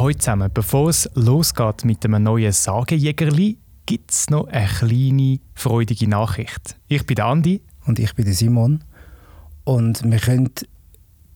[0.00, 0.50] heute zusammen.
[0.52, 6.76] Bevor es losgeht mit einem neuen Sagejägerli, gibt es noch eine kleine, freudige Nachricht.
[6.88, 7.62] Ich bin Andi.
[7.86, 8.84] Und ich bin Simon.
[9.64, 10.50] Und wir können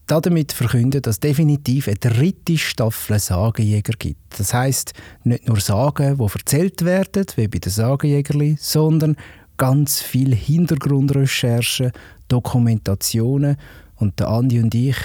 [0.06, 4.38] damit verkünden, dass es definitiv eine dritte Staffel Sagenjäger gibt.
[4.38, 4.92] Das heißt
[5.24, 9.16] nicht nur Sagen, die erzählt werden, wie bei den Sagenjägerli, sondern
[9.56, 11.92] ganz viel Hintergrundrecherchen,
[12.28, 13.56] Dokumentationen
[13.96, 14.96] und der Andi und ich,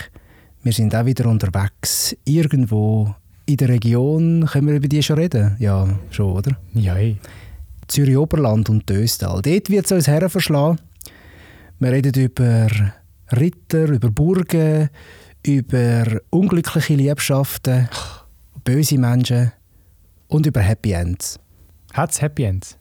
[0.63, 3.15] wir sind auch wieder unterwegs irgendwo
[3.49, 4.45] in der Region.
[4.45, 5.55] Können wir über die schon reden?
[5.59, 6.57] Ja, schon, oder?
[6.73, 7.17] Ja, ey.
[7.87, 9.41] Zürich Oberland und Döstal.
[9.41, 10.79] Dort wird es uns herverschlagen.
[11.79, 12.67] Wir reden über
[13.31, 14.89] Ritter, über Burgen,
[15.43, 17.89] über unglückliche Liebschaften,
[18.63, 19.51] böse Menschen
[20.27, 21.39] und über Happy Ends.
[21.93, 22.77] Hat es Happy Ends?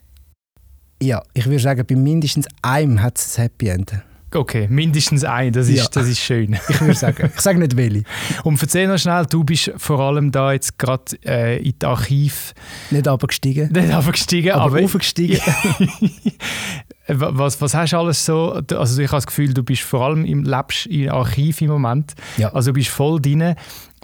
[1.01, 4.03] Ja, ich würde sagen, bei mindestens einem hat es ein Happy End.
[4.31, 5.85] Okay, mindestens ein, das ist, ja.
[5.91, 6.57] das ist schön.
[6.69, 8.03] Ich würde sagen, ich sage nicht welche.
[8.43, 12.53] Und erzähl noch schnell, du bist vor allem da jetzt gerade äh, in das Archiv...
[12.91, 13.71] Nicht abgestiegen.
[13.71, 14.75] Nicht abgestiegen, aber...
[14.75, 15.39] aber aufgestiegen.
[17.07, 18.61] was, was hast du alles so...
[18.71, 22.13] Also ich habe das Gefühl, du bist vor allem im, lebst im Archiv im Moment.
[22.37, 22.53] Ja.
[22.53, 23.55] Also du bist voll drin.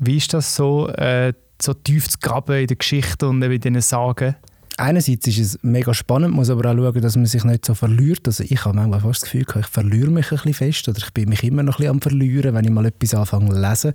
[0.01, 3.81] Wie ist das so, äh, so tief zu graben in der Geschichte und in diesen
[3.81, 4.35] Sagen?
[4.77, 8.27] Einerseits ist es mega spannend, muss aber auch schauen, dass man sich nicht so verliert.
[8.27, 11.13] Also ich habe manchmal fast das Gefühl, ich verliere mich ein bisschen fest oder ich
[11.13, 13.93] bin mich immer noch ein bisschen am Verlieren, wenn ich mal etwas anfange zu lesen.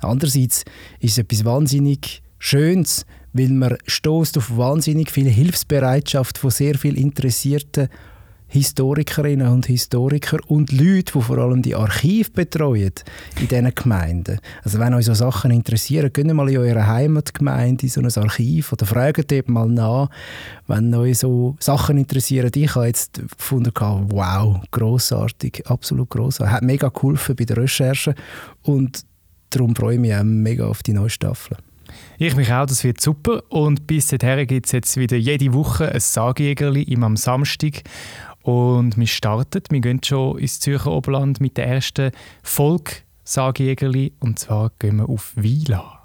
[0.00, 0.64] Andererseits
[1.00, 6.96] ist es etwas wahnsinnig Schönes, weil man stoßt auf wahnsinnig viel Hilfsbereitschaft von sehr viel
[6.98, 7.88] interessierten
[8.50, 12.92] Historikerinnen und Historiker und Leute, die vor allem die Archive betreuen
[13.40, 14.40] in diesen Gemeinden.
[14.64, 18.72] Also wenn euch so Sachen interessieren, geht mal in eure Heimatgemeinde in so ein Archiv
[18.72, 20.10] oder fragt eben mal nach,
[20.66, 22.50] wenn euch so Sachen interessieren.
[22.52, 26.52] Ich habe jetzt gefunden, wow, großartig, absolut großartig.
[26.52, 28.16] Hat mega geholfen bei der Recherche
[28.62, 29.04] und
[29.50, 31.56] darum freue ich mich auch mega auf die neue Staffel.
[32.18, 33.42] Ich mich auch, das wird super.
[33.48, 37.82] Und bis dahin gibt es jetzt wieder jede Woche ein Sagjägerli immer am Samstag.
[38.42, 42.10] Und wir starten, wir gehen schon ins Zürcher Oberland mit der ersten
[42.42, 42.92] Folge
[43.24, 45.99] Sagjägerli und zwar gehen wir auf Wila.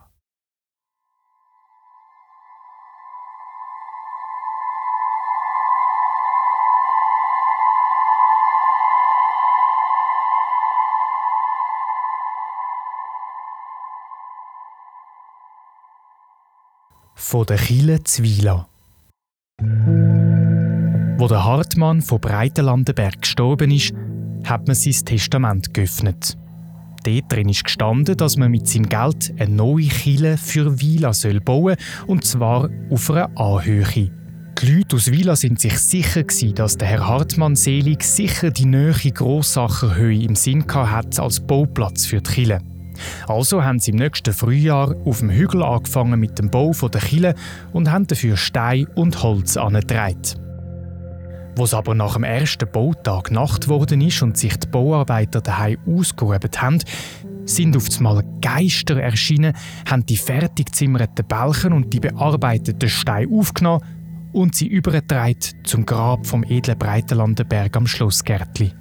[17.15, 18.67] Von der Chile Zwila.
[21.17, 23.93] Wo der Hartmann von Breitenlandenberg gestorben ist,
[24.43, 26.37] hat man sein Testament geöffnet.
[27.03, 31.39] Dort drin ist gestanden, dass man mit seinem Geld eine neue Kille für Vila soll
[32.07, 34.11] und zwar auf einer Anhöhe.
[34.61, 38.65] Die Leute aus Vila sind sich sicher gewesen, dass der Herr Hartmann selig sicher die
[38.65, 42.74] neue Grossacherhöhe im Sinn hat als Bauplatz für die Kille.
[43.27, 47.35] Also haben sie im nächsten Frühjahr auf dem Hügel angefangen mit dem Bau der Kille
[47.73, 50.21] und haben dafür Stein und Holz angetragen.
[51.55, 55.77] Wo es aber nach dem ersten Bautag Nacht geworden ist und sich die Bauarbeiter daheim
[55.87, 56.79] ausgehoben haben,
[57.45, 59.53] sind auf einmal Geister erschienen,
[59.89, 63.83] haben die fertig zimmerten Balken und die bearbeiteten Steine aufgenommen
[64.33, 68.73] und sie übergetragen zum Grab vom edlen Breitenlandenberg am Schlossgärtli.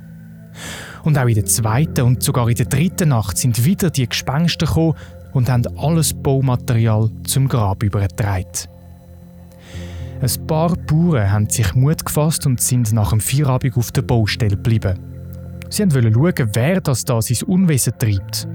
[1.05, 4.67] Und auch in der zweiten und sogar in der dritten Nacht sind wieder die Gespenster
[4.67, 4.95] gekommen
[5.33, 8.47] und haben alles Baumaterial zum Grab übergetragen.
[10.21, 14.57] Ein paar Bauern haben sich Mut gefasst und sind nach dem Feierabend auf der Baustelle
[14.57, 14.99] geblieben.
[15.69, 18.49] Sie wollten schauen, wer das da sein Unwesen treibt.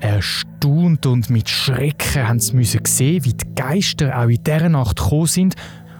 [0.00, 5.26] Erstaunt und mit Schrecken haben sie sehen, wie die Geister auch in dieser Nacht gekommen
[5.26, 5.54] sind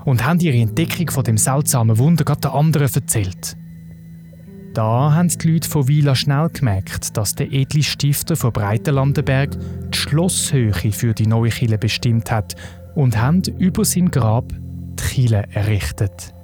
[0.04, 3.56] und haben ihre Entdeckung von dem seltsamen Wunder gerade den anderen erzählt.
[4.74, 9.50] Da haben die Leute von Wieler schnell gemerkt, dass der edle Stifter von Breitenlandenberg
[9.92, 12.54] die Schlosshöhe für die neue Kille bestimmt hat
[12.94, 16.34] und haben über sein Grab die Kille errichtet.